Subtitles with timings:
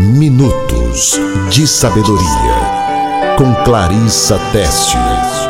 [0.00, 1.20] Minutos
[1.50, 5.49] de Sabedoria, com Clarissa Tessius.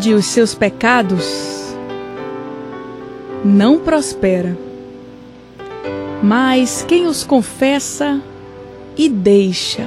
[0.00, 1.76] Esconde os seus pecados
[3.44, 4.56] não prospera,
[6.22, 8.18] mas quem os confessa
[8.96, 9.86] e deixa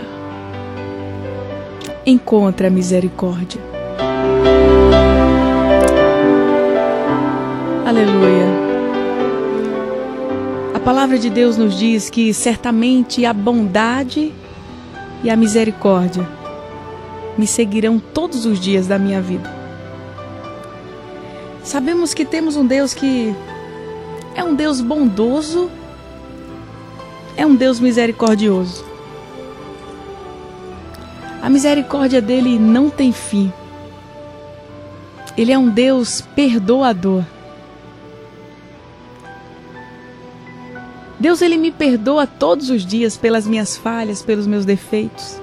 [2.05, 3.59] encontra misericórdia.
[7.85, 8.45] Aleluia.
[10.75, 14.31] A palavra de Deus nos diz que certamente a bondade
[15.23, 16.27] e a misericórdia
[17.35, 19.62] me seguirão todos os dias da minha vida.
[21.63, 23.33] Sabemos que temos um Deus que
[24.35, 25.71] é um Deus bondoso,
[27.37, 28.83] é um Deus misericordioso.
[31.41, 33.51] A misericórdia dele não tem fim.
[35.37, 37.23] Ele é um Deus perdoador.
[41.17, 45.39] Deus ele me perdoa todos os dias pelas minhas falhas, pelos meus defeitos.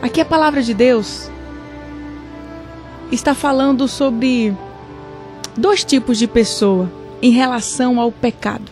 [0.00, 1.28] Aqui é a palavra de Deus
[3.10, 4.54] está falando sobre
[5.56, 6.90] dois tipos de pessoa
[7.22, 8.70] em relação ao pecado.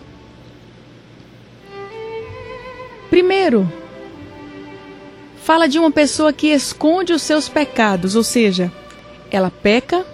[3.09, 3.71] Primeiro,
[5.43, 8.73] fala de uma pessoa que esconde os seus pecados, ou seja,
[9.31, 10.05] ela peca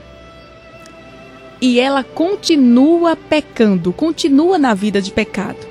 [1.61, 5.69] e ela continua pecando, continua na vida de pecado.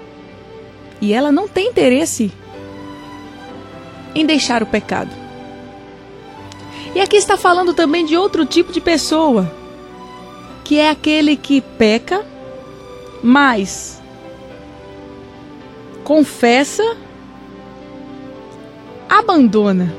[1.01, 2.31] E ela não tem interesse
[4.13, 5.18] em deixar o pecado.
[6.95, 9.51] E aqui está falando também de outro tipo de pessoa,
[10.63, 12.25] que é aquele que peca,
[13.21, 14.01] mas
[16.03, 16.97] confessa,
[19.07, 19.93] abandona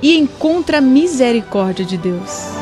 [0.00, 2.54] e encontra misericórdia de Deus.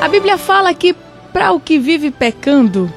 [0.00, 0.94] A Bíblia fala que
[1.32, 2.92] para o que vive pecando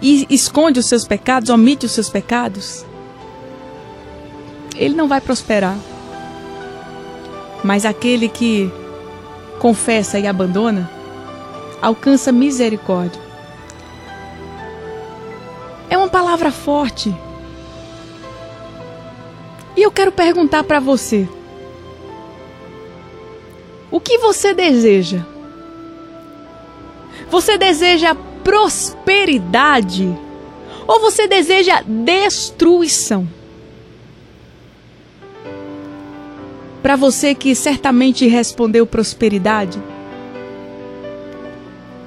[0.00, 2.84] e esconde os seus pecados, omite os seus pecados,
[4.76, 5.76] ele não vai prosperar.
[7.62, 8.70] Mas aquele que
[9.58, 10.90] confessa e abandona,
[11.80, 13.20] alcança misericórdia.
[15.88, 17.14] É uma palavra forte.
[19.76, 21.28] E eu quero perguntar para você:
[23.90, 25.24] o que você deseja?
[27.30, 30.18] Você deseja prosperidade
[30.86, 33.28] ou você deseja destruição?
[36.82, 39.80] Para você que certamente respondeu prosperidade,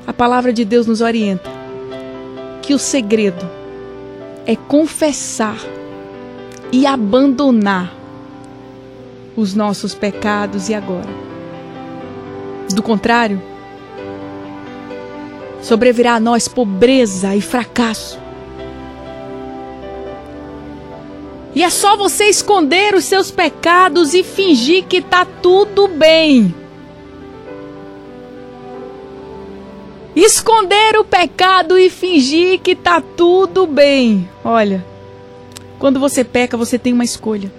[0.06, 1.50] a palavra de Deus nos orienta
[2.62, 3.50] que o segredo
[4.46, 5.58] é confessar
[6.72, 7.96] e abandonar
[9.36, 11.10] os nossos pecados e agora.
[12.74, 13.42] Do contrário,
[15.62, 18.25] sobrevirá a nós pobreza e fracasso.
[21.56, 26.54] E é só você esconder os seus pecados e fingir que tá tudo bem.
[30.14, 34.30] Esconder o pecado e fingir que tá tudo bem.
[34.44, 34.86] Olha,
[35.80, 37.52] quando você peca, você tem uma escolha.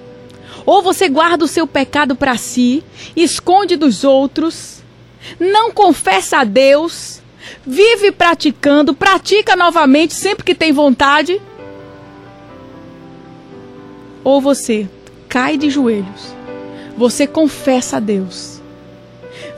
[0.66, 2.84] Ou você guarda o seu pecado para si,
[3.14, 4.82] esconde dos outros,
[5.40, 7.22] não confessa a Deus,
[7.64, 11.40] vive praticando, pratica novamente sempre que tem vontade
[14.26, 14.88] ou você
[15.28, 16.34] cai de joelhos,
[16.96, 18.60] você confessa a Deus,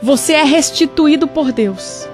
[0.03, 2.07] você é restituído por Deus.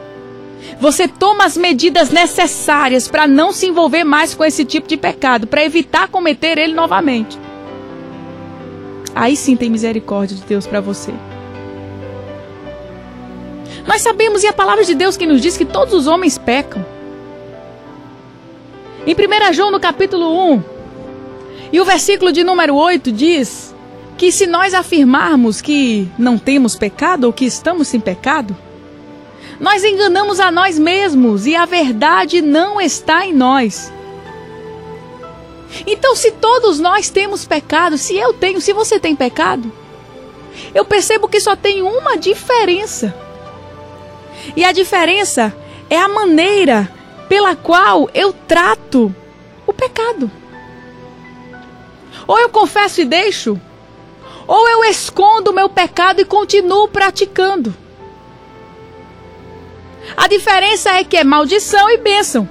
[0.78, 5.48] Você toma as medidas necessárias para não se envolver mais com esse tipo de pecado,
[5.48, 7.36] para evitar cometer ele novamente.
[9.16, 11.12] Aí sim tem misericórdia de Deus para você.
[13.84, 16.86] Nós sabemos, e a palavra de Deus que nos diz que todos os homens pecam.
[19.04, 20.73] Em 1 João, no capítulo 1,
[21.72, 23.74] e o versículo de número 8 diz
[24.16, 28.56] que se nós afirmarmos que não temos pecado ou que estamos sem pecado,
[29.58, 33.92] nós enganamos a nós mesmos e a verdade não está em nós.
[35.86, 39.72] Então, se todos nós temos pecado, se eu tenho, se você tem pecado,
[40.74, 43.14] eu percebo que só tem uma diferença.
[44.56, 45.54] E a diferença
[45.90, 46.90] é a maneira
[47.28, 49.14] pela qual eu trato
[49.66, 50.30] o pecado.
[52.26, 53.60] Ou eu confesso e deixo,
[54.46, 57.74] ou eu escondo o meu pecado e continuo praticando.
[60.16, 62.48] A diferença é que é maldição e bênção.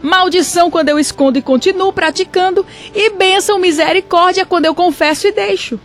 [0.00, 5.78] Maldição quando eu escondo e continuo praticando, e bênção, misericórdia quando eu confesso e deixo.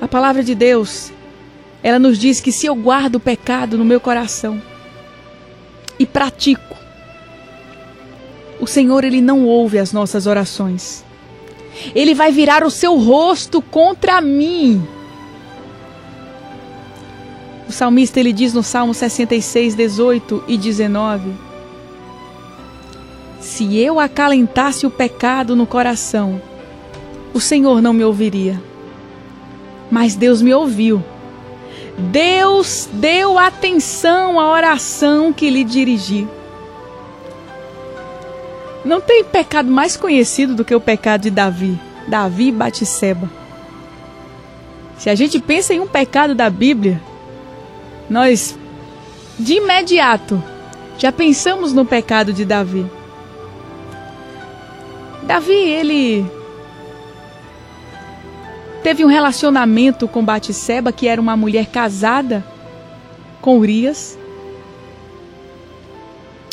[0.00, 1.12] A palavra de Deus,
[1.82, 4.62] ela nos diz que se eu guardo o pecado no meu coração
[5.98, 6.77] e pratico,
[8.60, 11.04] o Senhor ele não ouve as nossas orações.
[11.94, 14.82] Ele vai virar o seu rosto contra mim
[17.68, 21.30] o salmista ele diz no Salmo 66, 18 e 19:
[23.40, 26.40] Se eu acalentasse o pecado no coração,
[27.34, 28.60] o Senhor não me ouviria.
[29.90, 31.04] Mas Deus me ouviu.
[31.98, 36.26] Deus deu atenção à oração que lhe dirigi.
[38.84, 43.28] Não tem pecado mais conhecido do que o pecado de Davi, Davi Batseba.
[44.96, 47.00] Se a gente pensa em um pecado da Bíblia,
[48.08, 48.58] nós
[49.38, 50.42] de imediato
[50.98, 52.84] já pensamos no pecado de Davi.
[55.22, 56.26] Davi, ele
[58.82, 62.44] teve um relacionamento com Batseba, que era uma mulher casada
[63.40, 64.17] com Urias.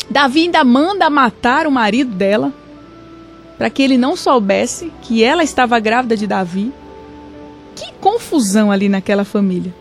[0.08, 2.52] Davi ainda manda matar o marido dela,
[3.58, 6.72] para que ele não soubesse que ela estava grávida de Davi.
[7.74, 9.74] Que confusão ali naquela família.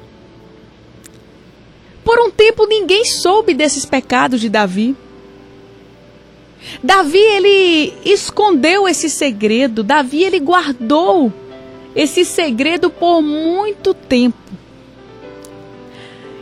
[2.04, 4.96] Por um tempo ninguém soube desses pecados de Davi.
[6.84, 11.32] Davi ele escondeu esse segredo, Davi ele guardou
[11.96, 14.38] esse segredo por muito tempo.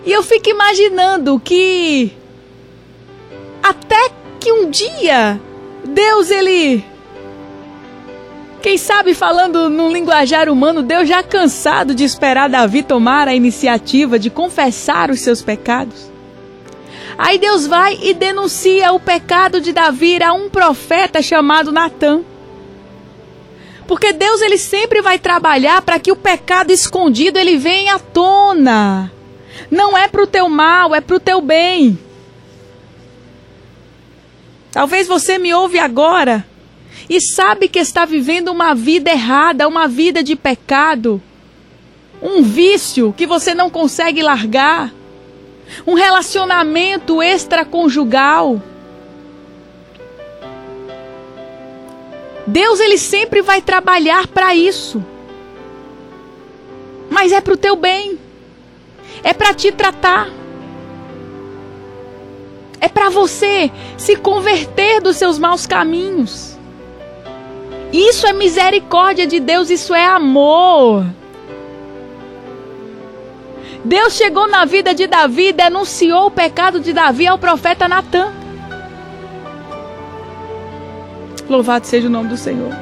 [0.06, 2.12] E eu fico imaginando que
[3.64, 5.40] até que um dia
[5.86, 6.84] Deus ele
[8.62, 14.18] quem sabe falando num linguajar humano, Deus já cansado de esperar Davi tomar a iniciativa
[14.18, 16.10] de confessar os seus pecados.
[17.18, 22.22] Aí Deus vai e denuncia o pecado de Davi a um profeta chamado Natã.
[23.86, 29.12] Porque Deus ele sempre vai trabalhar para que o pecado escondido ele venha à tona.
[29.70, 32.00] Não é para o teu mal, é para o teu bem.
[34.74, 36.44] Talvez você me ouve agora
[37.08, 41.22] e sabe que está vivendo uma vida errada, uma vida de pecado,
[42.20, 44.92] um vício que você não consegue largar,
[45.86, 48.60] um relacionamento extraconjugal.
[52.48, 55.06] Deus ele sempre vai trabalhar para isso.
[57.12, 58.18] Mas é para o teu bem.
[59.24, 60.43] É para te tratar.
[62.84, 66.60] É para você se converter dos seus maus caminhos.
[67.94, 71.06] Isso é misericórdia de Deus, isso é amor.
[73.86, 78.34] Deus chegou na vida de Davi e denunciou o pecado de Davi ao profeta Natã.
[81.48, 82.76] Louvado seja o nome do Senhor.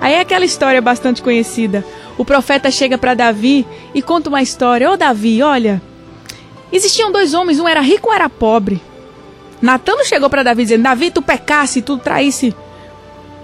[0.00, 1.84] Aí é aquela história bastante conhecida.
[2.18, 3.64] O profeta chega para Davi
[3.94, 4.90] e conta uma história.
[4.90, 5.80] Ô oh, Davi, olha,
[6.72, 8.82] existiam dois homens, um era rico e um era pobre.
[9.60, 12.54] Natan não chegou para Davi dizendo: Davi, tu pecasse, tu traísse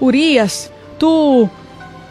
[0.01, 1.49] Urias, tu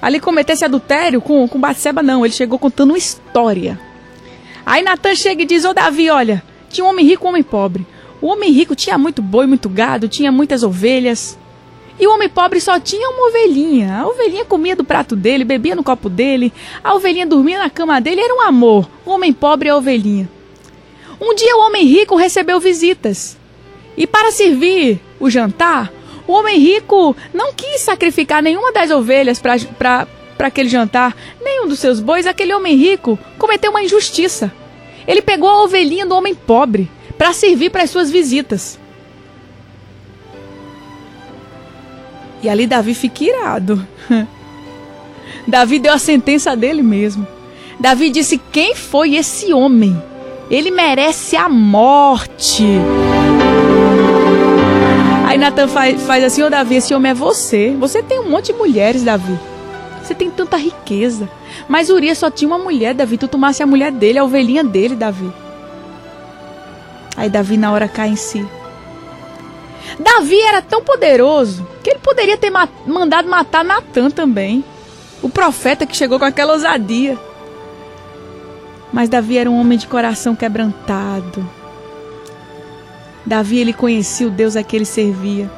[0.01, 2.25] ali cometesse adultério com, com Batseba, não.
[2.25, 3.79] Ele chegou contando uma história.
[4.65, 7.43] Aí Natan chega e diz: Ô Davi, olha, tinha um homem rico e um homem
[7.43, 7.85] pobre.
[8.21, 11.37] O homem rico tinha muito boi, muito gado, tinha muitas ovelhas.
[11.99, 13.97] E o homem pobre só tinha uma ovelhinha.
[13.97, 16.53] A ovelhinha comia do prato dele, bebia no copo dele.
[16.83, 18.21] A ovelhinha dormia na cama dele.
[18.21, 18.89] Era um amor.
[19.05, 20.29] O homem pobre e a ovelhinha.
[21.19, 23.37] Um dia o homem rico recebeu visitas.
[23.99, 25.91] E para servir o jantar,
[26.25, 30.07] o homem rico não quis sacrificar nenhuma das ovelhas para
[30.39, 32.25] aquele jantar, nenhum dos seus bois.
[32.25, 34.49] Aquele homem rico cometeu uma injustiça.
[35.05, 38.79] Ele pegou a ovelhinha do homem pobre para servir para as suas visitas.
[42.41, 43.85] E ali Davi fica irado.
[45.45, 47.27] Davi deu a sentença dele mesmo.
[47.77, 50.01] Davi disse: Quem foi esse homem?
[50.49, 52.63] Ele merece a morte.
[55.29, 57.75] Aí Natan faz, faz assim, ô oh, Davi, esse homem é você.
[57.79, 59.37] Você tem um monte de mulheres, Davi.
[60.01, 61.29] Você tem tanta riqueza.
[61.67, 63.15] Mas Urias só tinha uma mulher, Davi.
[63.15, 65.31] Tu tomasse a mulher dele, a ovelhinha dele, Davi.
[67.15, 68.43] Aí Davi na hora cai em si.
[69.99, 74.63] Davi era tão poderoso que ele poderia ter ma mandado matar Natan também.
[75.21, 77.19] O profeta que chegou com aquela ousadia.
[78.91, 81.58] Mas Davi era um homem de coração quebrantado
[83.29, 85.51] Davi ele conhecia o Deus a que ele servia.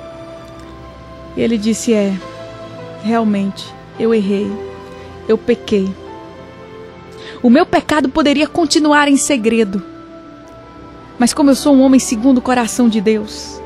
[1.37, 2.13] E ele disse: É,
[3.01, 3.65] realmente,
[3.97, 4.51] eu errei,
[5.25, 5.89] eu pequei.
[7.41, 9.81] O meu pecado poderia continuar em segredo,
[11.17, 13.61] mas como eu sou um homem segundo o coração de Deus,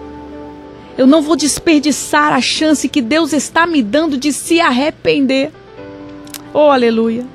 [0.95, 5.51] eu não vou desperdiçar a chance que Deus está me dando de se arrepender.
[6.53, 7.25] Oh, aleluia.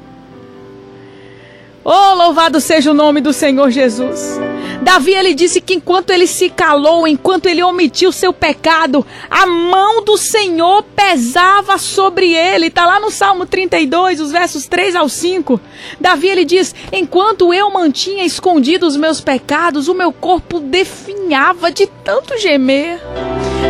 [1.82, 4.38] Oh, louvado seja o nome do Senhor Jesus.
[4.82, 10.02] Davi ele disse que enquanto ele se calou, enquanto ele omitiu seu pecado, a mão
[10.02, 12.66] do Senhor pesava sobre ele.
[12.66, 15.60] Está lá no Salmo 32, os versos 3 ao 5.
[16.00, 21.86] Davi ele diz: Enquanto eu mantinha escondidos os meus pecados, o meu corpo definhava de
[21.86, 23.00] tanto gemer.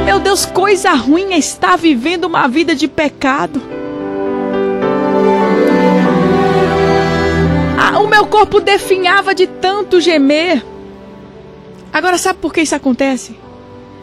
[0.05, 3.80] Meu Deus, coisa ruim é estar vivendo uma vida de pecado.
[8.21, 10.63] Meu corpo definhava de tanto gemer.
[11.91, 13.35] Agora, sabe por que isso acontece?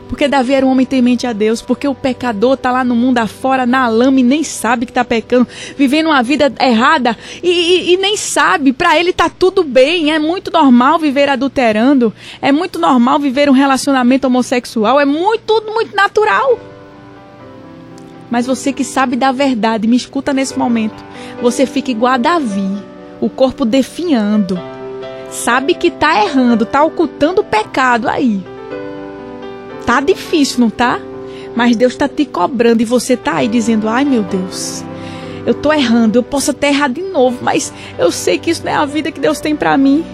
[0.10, 3.20] Porque Davi era um homem temente a Deus, porque o pecador está lá no mundo
[3.20, 5.48] afora, na lama, e nem sabe que está pecando,
[5.78, 8.74] vivendo uma vida errada e, e, e nem sabe.
[8.74, 13.54] Para ele está tudo bem, é muito normal viver adulterando, é muito normal viver um
[13.54, 16.58] relacionamento homossexual, é muito, muito natural.
[18.32, 21.06] Mas você que sabe da verdade, me escuta nesse momento,
[21.40, 24.60] você fica igual a Davi o corpo definhando.
[25.30, 28.42] Sabe que tá errando, tá ocultando o pecado aí.
[29.86, 31.00] Tá difícil, não tá?
[31.56, 34.84] Mas Deus tá te cobrando e você tá aí dizendo: "Ai, meu Deus,
[35.46, 38.72] eu tô errando, eu posso até errar de novo, mas eu sei que isso não
[38.72, 40.06] é a vida que Deus tem para mim."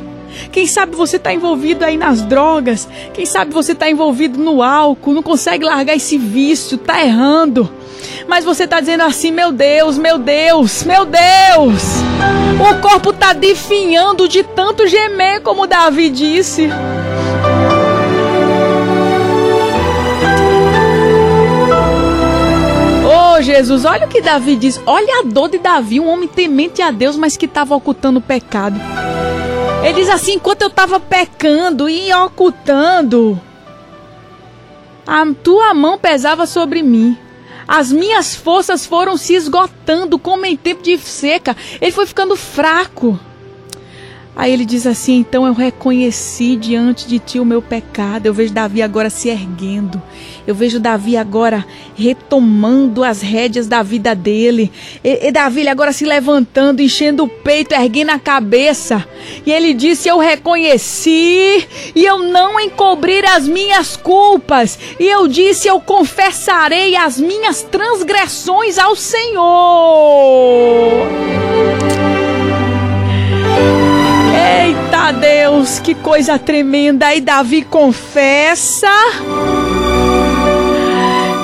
[0.51, 2.87] Quem sabe você está envolvido aí nas drogas.
[3.13, 7.69] Quem sabe você está envolvido no álcool, não consegue largar esse vício, tá errando.
[8.27, 11.83] Mas você está dizendo assim: meu Deus, meu Deus, meu Deus.
[12.59, 16.69] O corpo está definhando de tanto gemer, como Davi disse.
[23.05, 24.79] Oh, Jesus, olha o que Davi diz.
[24.85, 28.21] Olha a dor de Davi, um homem temente a Deus, mas que estava ocultando o
[28.21, 28.79] pecado.
[29.83, 33.39] Ele diz assim: enquanto eu estava pecando e ocultando,
[35.05, 37.17] a tua mão pesava sobre mim.
[37.67, 41.55] As minhas forças foram se esgotando como em tempo de seca.
[41.79, 43.19] Ele foi ficando fraco.
[44.35, 48.25] Aí ele diz assim: Então eu reconheci diante de ti o meu pecado.
[48.25, 50.01] Eu vejo Davi agora se erguendo.
[50.45, 54.71] Eu vejo Davi agora retomando as rédeas da vida dele.
[55.03, 59.07] E, e Davi agora se levantando, enchendo o peito, erguendo a cabeça.
[59.45, 64.77] E ele disse: Eu reconheci e eu não encobrir as minhas culpas.
[64.99, 69.43] E eu disse: Eu confessarei as minhas transgressões ao Senhor.
[74.65, 77.13] Eita Deus, que coisa tremenda!
[77.15, 78.89] E Davi confessa.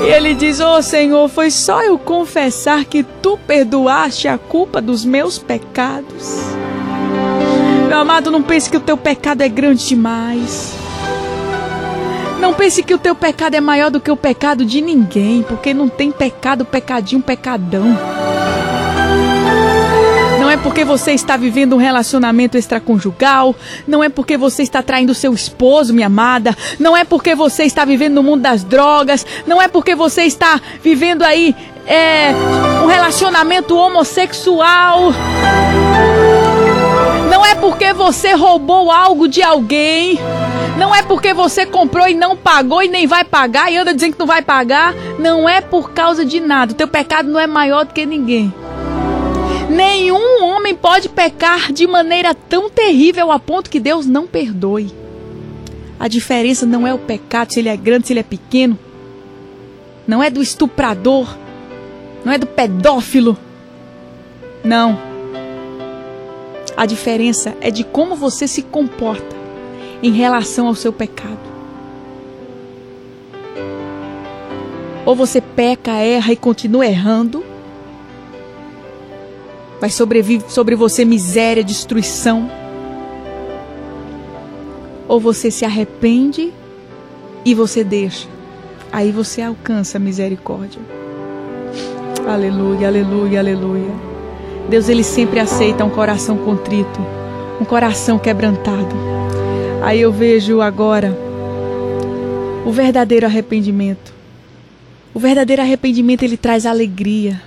[0.01, 5.03] E ele diz: oh, Senhor, foi só eu confessar que tu perdoaste a culpa dos
[5.03, 6.39] meus pecados.
[7.87, 10.75] Meu amado, não pense que o teu pecado é grande demais.
[12.39, 15.73] Não pense que o teu pecado é maior do que o pecado de ninguém, porque
[15.73, 17.97] não tem pecado, pecadinho, pecadão.
[20.49, 23.55] Não é porque você está vivendo um relacionamento extraconjugal,
[23.87, 27.85] não é porque você está traindo seu esposo, minha amada, não é porque você está
[27.85, 32.31] vivendo no mundo das drogas, não é porque você está vivendo aí é,
[32.83, 35.13] um relacionamento homossexual.
[37.29, 40.17] Não é porque você roubou algo de alguém.
[40.79, 44.13] Não é porque você comprou e não pagou e nem vai pagar e anda dizendo
[44.13, 44.95] que não vai pagar.
[45.19, 46.71] Não é por causa de nada.
[46.71, 48.51] O teu pecado não é maior do que ninguém.
[50.99, 54.93] Pode pecar de maneira tão terrível a ponto que Deus não perdoe.
[55.97, 58.77] A diferença não é o pecado, se ele é grande, se ele é pequeno.
[60.05, 61.37] Não é do estuprador.
[62.25, 63.37] Não é do pedófilo.
[64.61, 64.99] Não.
[66.75, 69.37] A diferença é de como você se comporta
[70.03, 71.39] em relação ao seu pecado.
[75.05, 77.41] Ou você peca, erra e continua errando,
[79.79, 82.49] Vai sobreviver sobre você miséria, destruição.
[85.07, 86.53] Ou você se arrepende
[87.45, 88.27] e você deixa.
[88.91, 90.81] Aí você alcança a misericórdia.
[92.27, 93.91] Aleluia, aleluia, aleluia.
[94.69, 96.99] Deus ele sempre aceita um coração contrito,
[97.59, 98.95] um coração quebrantado.
[99.81, 101.17] Aí eu vejo agora
[102.65, 104.13] o verdadeiro arrependimento.
[105.13, 107.41] O verdadeiro arrependimento ele traz alegria.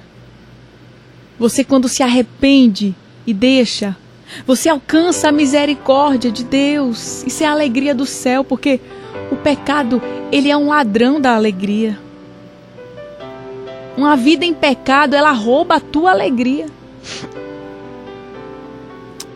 [1.42, 2.94] Você, quando se arrepende
[3.26, 3.96] e deixa,
[4.46, 7.25] você alcança a misericórdia de Deus.
[7.26, 8.78] Isso é a alegria do céu, porque
[9.28, 11.99] o pecado, ele é um ladrão da alegria.
[13.96, 16.66] Uma vida em pecado, ela rouba a tua alegria.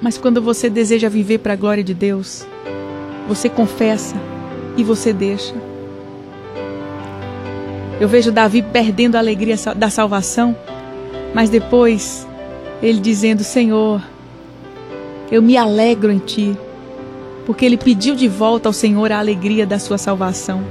[0.01, 2.47] Mas quando você deseja viver para a glória de Deus,
[3.27, 4.15] você confessa
[4.77, 5.57] e você deixa.
[8.01, 10.57] Eu vejo Davi perdendo a alegria da salvação,
[11.37, 12.27] mas depois
[12.83, 14.03] ele dizendo: Senhor,
[15.31, 16.57] eu me alegro em ti,
[17.45, 20.65] porque ele pediu de volta ao Senhor a alegria da sua salvação.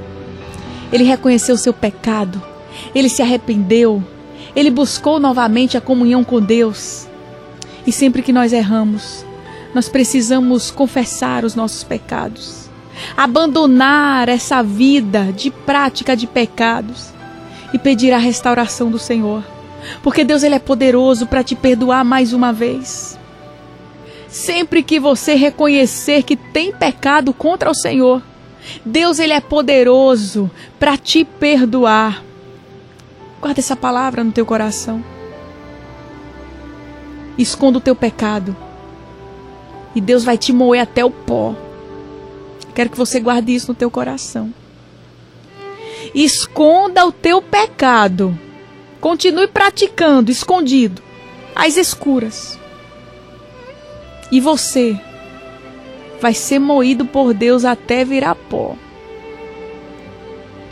[0.91, 2.41] Ele reconheceu o seu pecado,
[2.95, 4.03] ele se arrependeu,
[4.55, 7.07] ele buscou novamente a comunhão com Deus.
[7.85, 9.23] E sempre que nós erramos,
[9.71, 12.71] nós precisamos confessar os nossos pecados,
[13.15, 17.13] abandonar essa vida de prática de pecados
[17.71, 19.53] e pedir a restauração do Senhor.
[20.01, 23.17] Porque Deus ele é poderoso para te perdoar mais uma vez.
[24.27, 28.21] Sempre que você reconhecer que tem pecado contra o Senhor,
[28.85, 30.49] Deus ele é poderoso
[30.79, 32.23] para te perdoar.
[33.39, 35.03] Guarda essa palavra no teu coração.
[37.37, 38.55] Esconda o teu pecado.
[39.93, 41.55] E Deus vai te moer até o pó.
[42.73, 44.53] Quero que você guarde isso no teu coração.
[46.13, 48.37] Esconda o teu pecado.
[49.05, 50.99] Continue praticando, escondido,
[51.55, 52.57] às escuras.
[54.31, 54.99] E você
[56.19, 58.75] vai ser moído por Deus até virar pó.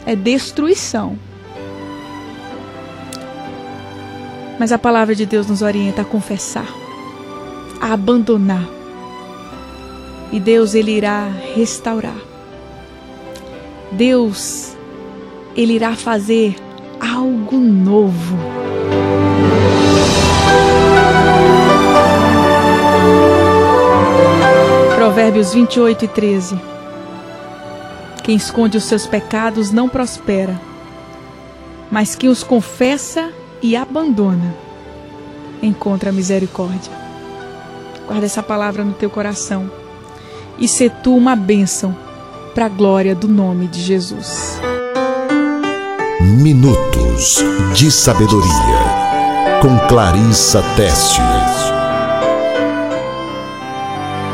[0.03, 1.15] É destruição.
[4.59, 6.73] Mas a palavra de Deus nos orienta a confessar,
[7.79, 8.67] a abandonar.
[10.31, 12.17] E Deus ele irá restaurar.
[13.91, 14.75] Deus
[15.55, 16.62] ele irá fazer
[17.33, 18.37] algo novo.
[24.95, 26.61] Provérbios 28 e 13.
[28.23, 30.59] Quem esconde os seus pecados não prospera,
[31.91, 34.55] mas quem os confessa e abandona
[35.61, 36.93] encontra misericórdia.
[38.07, 39.69] Guarda essa palavra no teu coração
[40.59, 41.95] e se tu uma bênção
[42.53, 44.59] para a glória do nome de Jesus.
[46.25, 47.43] Minutos
[47.75, 51.73] de Sabedoria, com Clarissa Tessius.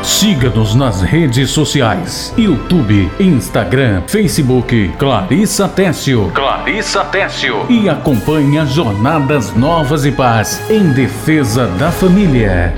[0.00, 4.92] Siga-nos nas redes sociais: YouTube, Instagram, Facebook.
[5.00, 6.30] Clarissa Tessio.
[6.32, 7.66] Clarissa Tessio.
[7.68, 12.72] E acompanhe as jornadas Novas e Paz em defesa da família.